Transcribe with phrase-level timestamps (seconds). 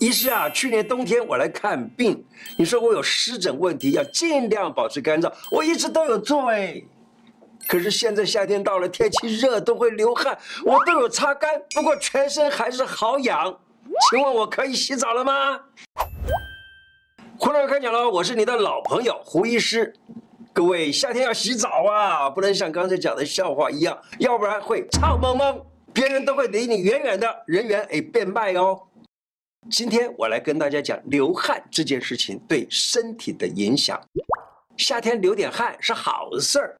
[0.00, 2.24] 医师啊，去年冬天我来看病，
[2.56, 6.82] 你说我有湿疹问题，要尽量保持干燥，我一直都有做哎。
[7.68, 13.54] 可是现在夏天到了，天气热都会流汗，我都有擦干，不过全身还是好痒。
[14.08, 15.60] 请问我可以洗澡了吗？
[17.38, 19.92] 胡老师开讲了，我是你的老朋友胡医师。
[20.54, 25.60] 各位，夏天要洗澡啊，不能像刚才讲的笑话一样，要不然会臭蒙蒙，
[25.92, 28.80] 别人都会离你远远的，人缘会变坏哦。
[29.68, 34.00] 今天我来跟大家讲流汗这件事情对身体的影响。
[34.78, 36.76] 夏天流点汗是好事儿，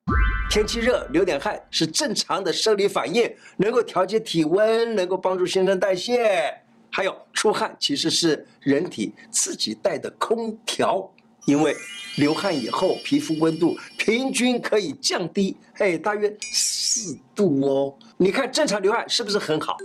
[0.50, 6.52] 天气热流点汗是正常的生理反应，能够调节体温，能够帮助新陈代谢。
[6.90, 11.12] 还有出汗其实是人体自己带的空调。
[11.46, 11.74] 因为
[12.16, 17.98] 流汗以后，皮肤温度平均可以降低，嘿，大约四度哦。
[18.16, 19.76] 你看正常流汗是不是很好？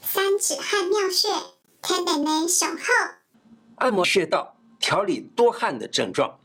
[0.00, 1.28] 三指汗妙穴，
[1.80, 2.82] 看奶奶守候。
[3.76, 6.38] 按摩穴道，调理多汗的症状。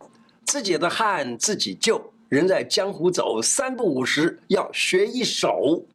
[0.45, 5.85] 自己的汗自己救，人在江湖走，三不五时要学一手。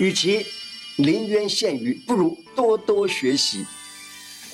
[0.00, 0.46] 与其
[0.96, 3.66] 临渊羡鱼，不如多多学习。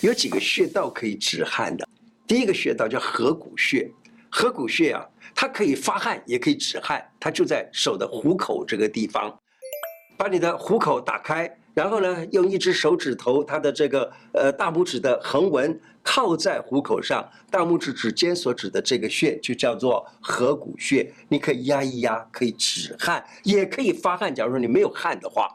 [0.00, 1.86] 有几个穴道可以止汗的。
[2.26, 3.90] 第一个穴道叫合谷穴，
[4.30, 7.06] 合谷穴啊，它可以发汗，也可以止汗。
[7.20, 9.38] 它就在手的虎口这个地方，
[10.16, 21.10] 把你的虎口打开，然后呢，用一只手指头，它的这个呃大拇指的横纹靠在虎口上，大拇指指尖所指的这个穴就叫做合谷穴。
[21.30, 24.34] 你可以压一压，可以止汗，也可以发汗。
[24.34, 25.48] 假如说你没有汗的话。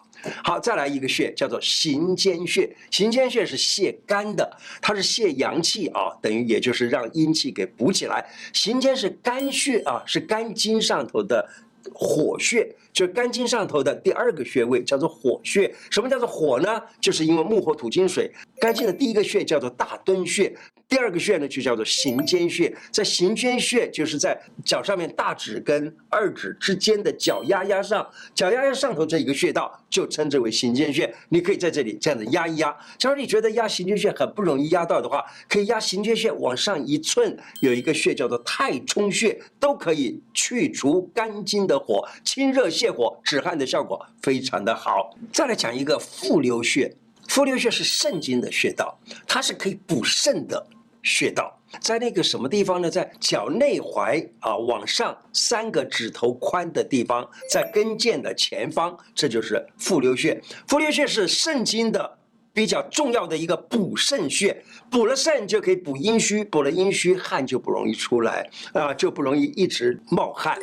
[0.43, 2.75] 好，再来一个穴，叫做行间穴。
[2.89, 8.27] 行间穴是泻肝的，它是泻阳气啊，等于也就是让阴气给补起来。
[8.51, 11.47] 行间是肝穴啊，是肝经上头的
[11.93, 15.73] 火穴，就是肝经上头的第二个穴位，叫做火穴。
[15.89, 16.81] 什么叫做火呢？
[16.99, 20.55] 就是因为木火土金水，肝经的第一个穴叫做大敦穴。
[20.87, 31.11] 第二个穴呢，就叫做行间穴，在行间穴就是在脚上面大指跟二指之间的脚丫丫上，脚丫丫上头这一个穴道就称之为行间穴。
[31.29, 32.75] 你可以在这里这样子压一压。
[32.99, 45.17] 假如你觉得压行间穴很不容易压到的话，可以压行间穴往上一寸，有一个穴叫做太冲穴，都可以去除肝经的火，清热泻火、止汗的效果非常的好。
[45.33, 46.95] 再来讲一个复溜穴，
[47.27, 48.97] 复溜穴是肾经的穴道，
[49.27, 50.63] 它是可以补肾的。
[51.05, 52.89] 穴道在那个什么地方呢？
[52.89, 60.41] 在脚内踝啊，往上三个指头宽的地方，在跟腱的前方，这就是复溜穴。
[60.67, 62.17] 复溜穴是肾经的
[62.51, 70.57] 比较重要的一个补肾穴，补了肾就可以补阴虚，补了阴虚汗就不容易出来啊，就不容易一直冒汗。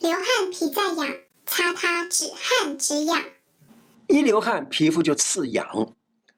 [0.00, 3.22] 流汗皮在痒，擦它止汗止痒。
[4.08, 5.94] 一流汗皮肤就刺痒，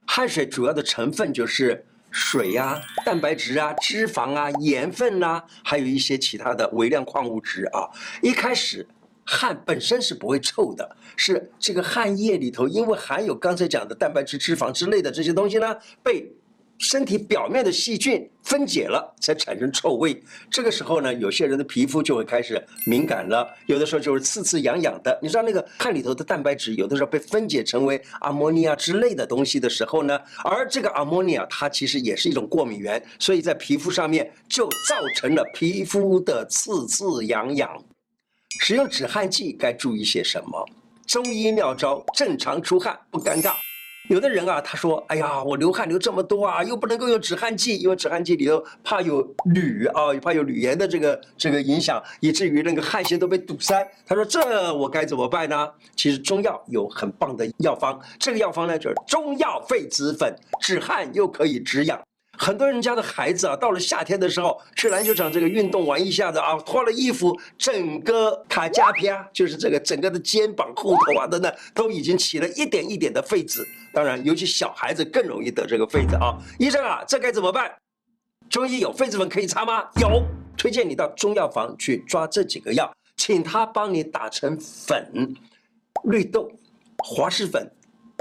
[0.06, 1.84] 汗水主要的成分就是。
[2.18, 7.84] 水呀、蛋白质啊、脂肪啊、盐分呐、还有一些其他的微量矿物质啊。
[8.22, 8.88] 一开始
[9.26, 16.32] 汗本身是不会臭的，是这个汗液里头因为含有刚才讲的蛋白质、脂肪之类的这些东西呢，被。
[16.78, 20.22] 身体表面的细菌分解了，才产生臭味。
[20.50, 25.18] 这个时候呢，有些人的皮肤就会开始敏感了，有的时候就是刺刺痒痒的。
[25.22, 37.68] 你知道那个汗里头的蛋白质，有的时候被分解成为阿莫尼亚之类的东西的时候呢，而这个阿莫尼亚它其实也是一种过敏原，所以在皮肤上面就造成了皮肤的刺刺痒痒。
[38.60, 40.64] 使用止汗剂该注意些什么？
[41.06, 43.52] 中医妙招，正常出汗不尴尬。
[44.08, 62.00] 有的人啊，他说：“哎呀，我流汗流这么多啊，又不能够用止汗剂，因为止汗剂里头怕有铝啊，怕有铝盐的这个这个影响，以至于那个汗腺都被堵塞。”他说：“这我该怎么办呢？”其实中药有很棒的药方，这个药方呢就是中药痱子粉，止汗又可以止痒。
[62.38, 73.66] 很多人家的孩子啊，到了夏天的时候去篮球场这个运动完一下子啊，脱了衣服，整个卡加皮啊，就是这个整个的肩膀后头啊等等，都已经起了一点一点的痱子。
[73.96, 76.36] 当然，尤其小孩子更容易得这个痱子啊。
[76.58, 77.74] 医生啊，这该怎么办？
[78.50, 79.88] 中医有痱子粉可以擦吗？
[79.98, 80.22] 有，
[80.54, 85.34] 推荐你到中药房去抓这几个药，请他帮你打成粉，
[86.04, 86.52] 绿豆、
[86.98, 87.72] 滑石粉、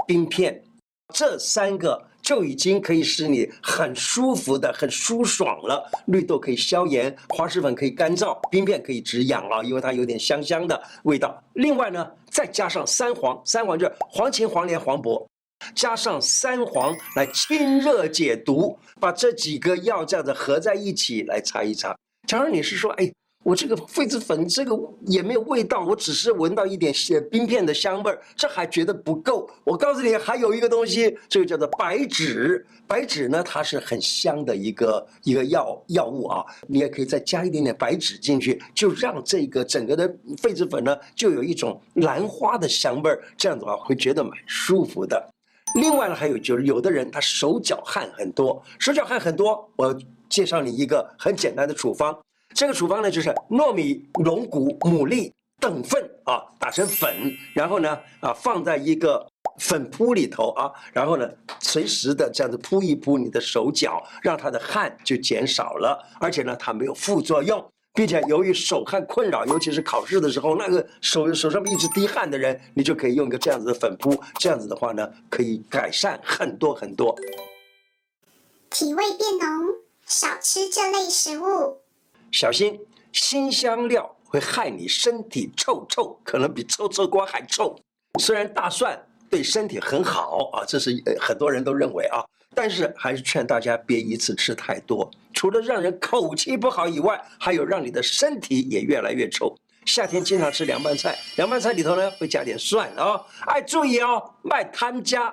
[0.06, 0.64] 冰片，
[1.12, 2.02] 这三个。
[2.22, 5.88] 就已经可以使你很舒服的、很舒爽了。
[6.06, 11.40] 绿豆可以消炎，滑石粉可以干燥，冰片可以止痒啊，因为它有点香香的味道。
[11.52, 15.24] 另外呢，再加上三黄，三黄就是黄芩、黄连、黄柏，
[15.74, 21.96] 加上三黄来清热解毒，把这几个药这样子合在一起来擦一擦。
[22.26, 23.12] 假如你是说，哎，
[23.44, 24.76] 我这个痱子粉这个
[25.06, 29.48] 也没有味道，我只是闻到一点些冰片的香味儿，这还觉得不够。
[29.62, 32.66] 我告诉你，还有一个东西，这个叫做白芷。
[32.88, 40.08] 白芷呢，它是很香的一个一个药药物啊，你也可以再加一点点白芷进去，就让这个整个的
[40.42, 45.24] 痱子粉呢，就有一种兰花的香味儿，这样子的话会觉得蛮舒服的。
[45.74, 49.94] 另外呢，还有就是有的人他手脚汗很多，手脚汗很多，我
[50.28, 52.16] 介绍你一个很简单的处方。
[52.54, 55.30] 这个处方呢，就是糯米、龙骨、牡蛎
[55.60, 57.14] 等份啊，打成粉，
[57.52, 59.26] 然后呢啊放在一个
[59.58, 61.28] 粉扑里头啊，然后呢
[61.60, 67.62] 随时的这样子扑一扑你的手脚，让它的汗就减少了，而且呢它没有副作用，
[67.96, 77.16] 并且由于手汗困扰，尤其是考试的时候，那个手手上面一直滴汗的人，你就可以用一个这样子的粉扑，这样子的话呢可以改善很多很多。
[78.68, 81.78] 体味变浓，少吃这类食物。
[82.30, 82.78] 小心，
[83.12, 87.74] 辛香料会害你身体臭臭，可能比臭臭瓜还臭。
[88.20, 89.00] 虽然大蒜
[89.30, 92.22] 对身体很好啊，这是很多人都认为啊，
[92.54, 99.54] 但是还是劝大家别一次吃太多，除了让人口气不好以外，还有让你的身体也越来越臭。
[99.84, 105.32] 夏天经常吃凉拌菜，凉拌菜里头呢会加点蒜啊，哎，注意哦，卖汤加，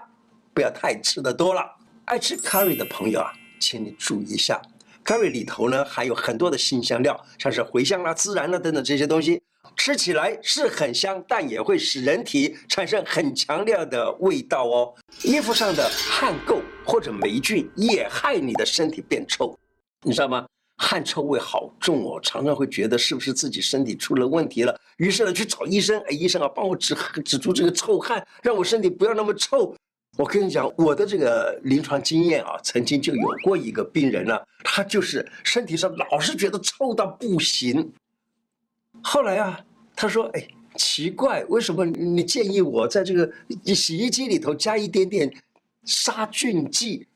[0.53, 1.65] 不要太吃的多了。
[2.03, 4.61] 爱吃 curry 的朋友啊，请你注意一下。
[5.05, 9.41] curry 里头呢，还有很多的辛香料，像是茴香啦、孜然啦等等这些东西，
[9.77, 14.93] 吃起来是很香，但也会使人体产生很强烈的味道哦。
[15.23, 19.57] 衣服上的汗垢或者霉菌也害你的身体变臭，
[20.03, 20.45] 你知道吗？
[20.77, 29.73] 汗臭味好重哦，常常会觉得是不是自己身体出了问题了，于是呢去找医生，哎，医生啊，帮我止止住这个臭汗，让我身体不要那么臭。
[30.17, 37.93] 我跟你讲，我的这个临床经验啊，曾经就有过一个病人呢，他就是身体上老是觉得臭到不行。
[39.01, 39.59] 后来啊，
[39.95, 43.31] 他说：“哎，奇怪，为什么你建议我在这个
[43.73, 45.33] 洗衣机里头加一点点
[45.85, 47.07] 杀菌剂？”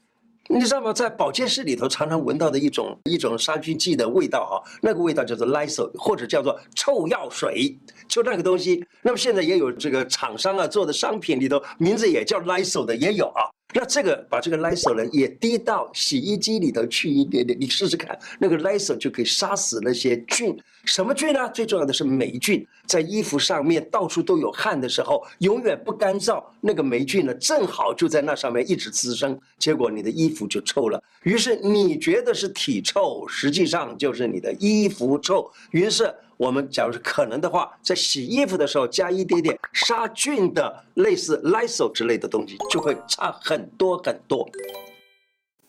[0.50, 0.94] 你知道吗？
[0.94, 7.78] 在保健室里头常常闻到的一种一种杀菌剂的味道啊，那个味道叫做 Lysol，或者叫做臭药水，
[8.08, 8.84] 就那个东西。
[9.02, 13.44] 那么现在也有这个厂商啊做的商品里头，名字也叫 Lysol 的也有啊。
[13.74, 20.58] 那这个把这个 lyso 呢也滴到洗衣机里头去一点点，你试试看，那个 lyso 就可以杀死那些菌。
[20.86, 21.50] 什么菌呢？
[21.50, 31.04] 最重要的是霉菌，在衣服上面到处都有汗的时候，永远不干燥，那个霉菌呢正好就在那上面一直滋生，结果你的衣服就臭了。
[31.24, 35.52] 于是你觉得是体臭，实际上就是你的衣服臭。
[35.72, 36.13] 于是。
[36.38, 44.48] 我们假如是可能的话，在洗衣服的时候加一点点杀菌的类似 Lysol 之类的东西，就会差很多很多。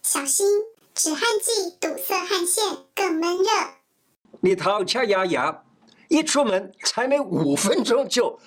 [0.02, 0.46] 小心
[0.94, 3.44] 止汗剂堵塞汗腺，更闷热。
[4.40, 5.62] 你头掐牙牙，
[6.08, 8.38] 一出门才没五分钟就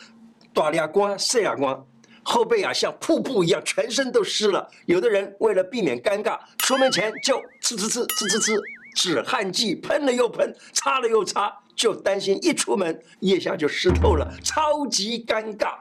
[0.54, 1.86] 打俩光、细俩光，
[2.22, 4.70] 后背啊像瀑布一样，全身都湿了。
[4.86, 8.62] 有的人为了避免尴尬，出门前就呲呲呲呲呲呲
[8.96, 11.52] 止汗剂喷了又喷，擦了又擦。
[11.82, 15.80] 就担心一出门腋下就湿透了，超级尴尬。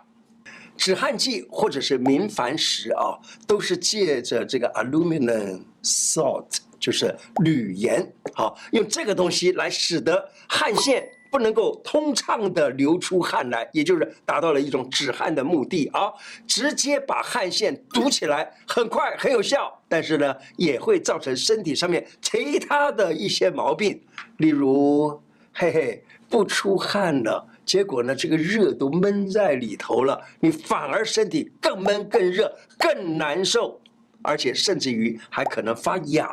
[0.75, 6.47] 止汗剂或者是明矾石啊，都是借着这个 aluminum salt，
[6.79, 7.14] 就是
[7.44, 8.00] 铝盐
[8.32, 16.11] 啊，用这个东西来使得汗腺不能够通畅的流出汗来，也就是达到了一种止汗的目的啊。
[16.47, 24.00] 直接把汗腺堵起来，很快很有效，但是呢，也会造成身体上面其他的一些毛病，
[24.38, 25.21] 例如。
[25.52, 33.80] 嘿嘿，不出汗了，结果呢，这个热都闷在里头了，你反而身体更闷、更热、更难受，
[34.23, 36.30] 而且甚至于还可能发痒。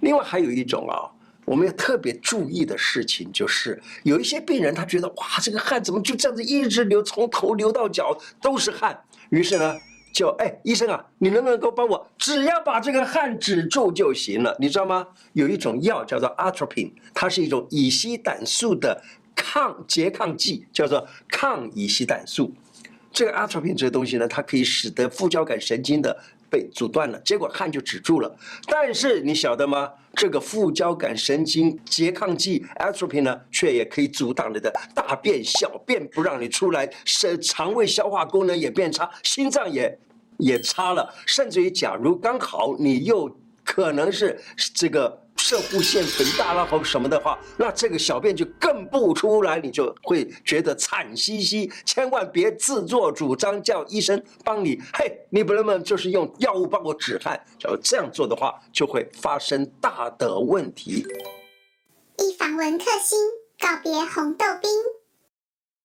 [0.00, 1.06] 另外还有一种啊，
[1.44, 8.98] 我们要特别注意的事情就是，有一些病人他觉得哇，这个汗怎么就这样子一直流，从头流到脚都是汗，
[9.30, 9.74] 于是呢。
[10.12, 12.06] 就哎，医生啊，你能不能够帮我？
[12.18, 15.06] 只要把这个汗止住就行了，你知道吗？
[15.32, 19.02] 有一种药叫做 atropin 它是一种乙烯胆素的
[19.34, 22.52] 抗拮抗剂，叫做抗乙烯胆素。
[23.10, 26.16] 这个 atropin 这个东西呢，它可以使得副交感神经的
[26.52, 28.36] 被阻断了，结果汗就止住了。
[28.66, 29.90] 但是你晓得吗？
[30.14, 39.98] 这个副交感神经拮抗剂 a t r o p i n 呢，却也可以阻挡你的大便、小便不让你出来，是肠胃消化功能也变差，心脏也
[40.36, 44.38] 也差了，甚至于假如刚好你又可能是
[44.74, 45.21] 这个。
[45.42, 51.68] 摄护腺很大了或什么的话，那这个小便就更不出来，你就会觉得惨兮兮。
[51.84, 57.38] 千万别自作主张叫医生帮你，嘿，你不能不能就是用药物帮我止汗？
[57.58, 61.04] 假如这样做的话，就会发生大的问题。
[62.18, 63.18] 一防蚊克星，
[63.58, 64.70] 告别红豆冰。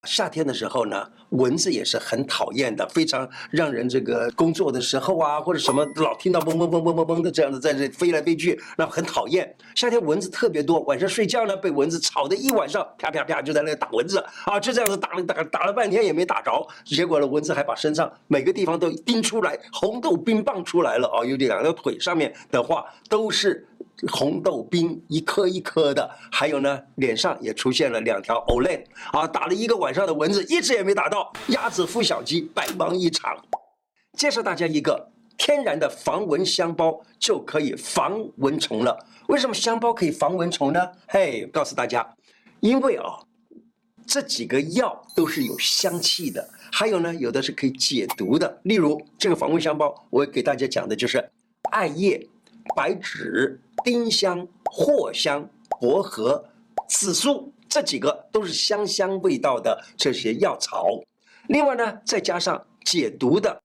[0.07, 9.53] 夏天的时候呢，蚊子也是很讨厌的，非常让人这个工作的时候啊，或者什么老听到嗡嗡嗡嗡嗡嗡的这样子在这飞来飞去，那很讨厌。
[9.75, 23.67] 夏天蚊子特别多，晚上睡觉呢被蚊子吵得一晚上，啪啪啪就在那打蚊子啊，就这样子打了打打了半天也没打着，结果呢蚊子还把身上每个地方都叮出来红豆冰棒出来了啊，有两条腿上面的话都是。
[24.11, 33.35] 红豆冰一颗一颗的，还有呢，脸上也出现了两条 Olay 啊，打了一个晚上的蚊子，一只也没打到，鸭子孵小鸡，白忙一场。
[34.13, 38.97] 介绍大家一个天然的防蚊香包，就可以防蚊虫了。
[39.29, 40.79] 为什么香包可以防蚊虫呢？
[41.07, 42.07] 嘿，告诉大家，
[42.59, 43.05] 因为啊、
[44.05, 48.59] 这几个药都是有香气的，还有呢，有的是可以解毒的。
[48.63, 51.31] 例如这个防蚊香包，我给大家讲的就是
[51.71, 52.27] 艾叶、
[52.75, 53.59] 白芷。
[53.83, 56.43] 丁香、藿香、薄荷、
[56.87, 60.87] 紫苏这几个都是香香味道的这些药草，
[61.47, 63.61] 另外呢，再加上解毒的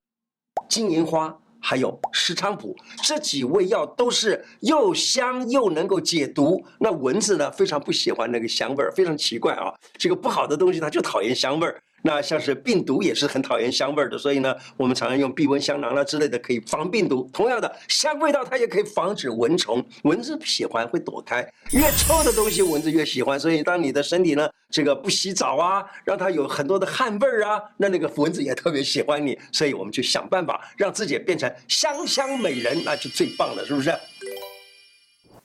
[0.69, 6.65] 金银花，还有石菖蒲，这几味药都是又香又能够解毒。
[6.79, 11.83] 那蚊子呢，非常不喜欢那个香味儿，非常奇怪啊，这个不好的东西它就讨厌香味儿。
[12.03, 17.31] 那像是病毒也是很讨厌香味儿的，所以呢，我们常常用避蚊香囊啦之类的，可以防病毒。
[17.33, 21.49] 同样的，香味道它也可以防止蚊虫，蚊子不喜欢会躲开。
[21.71, 29.39] 越臭的东西蚊子越喜欢，所以当你的身体呢，这个不洗澡啊，让它有很多的汗味儿啊，那那个蚊子也特别喜欢你。
[29.53, 33.91] 所以我们就想办法让自己变成香香美人，那就最棒了，是不是？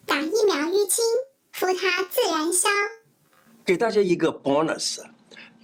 [0.07, 1.03] 打疫苗淤青，
[1.51, 2.67] 敷它自然消。
[3.63, 4.99] 给大家一个 bonus。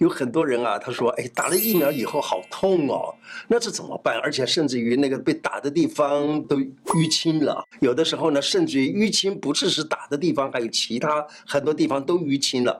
[0.04, 3.14] 有很多人啊，他说：“哎，打了疫苗以后好痛哦，
[3.48, 4.18] 那这怎么办？
[4.22, 7.64] 而且甚至于那个被打的地方都淤青了。
[7.80, 12.76] 有的时候呢，甚至于淤青不只是打的地方，还有其他很多地方都淤青了。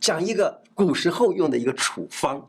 [0.00, 2.44] 讲一个古时候用的一个处方，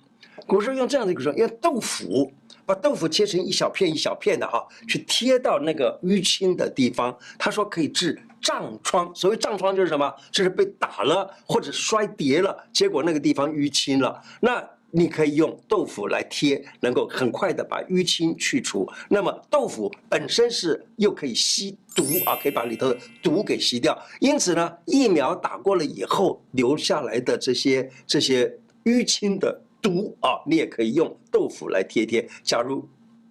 [0.47, 2.31] 古时候用这样的一个说，用豆腐，
[2.65, 10.13] 把豆腐切成一小片一小片的哈，去贴到那个淤青的地方，他说可以治。”胀疮，所谓胀疮就是什么？
[10.31, 14.21] 就是被打了或者摔跌了，结果那个地方淤青了。
[14.39, 18.89] 那你可以用豆腐来贴，能够很快的把淤青去除。
[19.09, 23.97] 那么豆腐本身是又可以吸毒啊，可以把里头的毒给吸掉。
[24.21, 28.51] 因此呢，疫苗打过了以后留下来的这些这些
[28.85, 32.27] 淤青的毒啊，你也可以用豆腐来贴贴。
[32.41, 32.87] 假如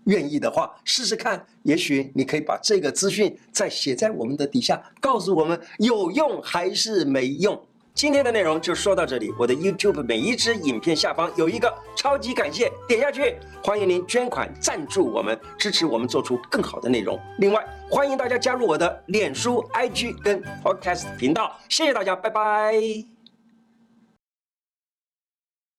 [0.06, 7.56] 愿意的话，试试看，也许你可以把这个资讯再写在我们的底下，告诉我们有用还是没用。
[7.94, 9.32] 今天的内容就说到这里。
[9.38, 17.18] 我的 YouTube 每一支影片下方有一个超级感谢，点下去，欢迎您捐款赞助我们，支持我们做出更好的内容。
[17.38, 21.58] 另外，欢迎大家加入我的脸书、IG 跟 Podcast 频道。
[21.70, 23.15] 谢谢大家，拜拜。